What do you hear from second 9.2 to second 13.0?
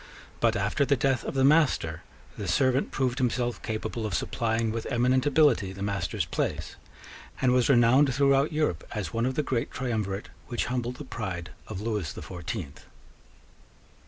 of the great Triumvirate which humbled the pride of Lewis the Fourteenth.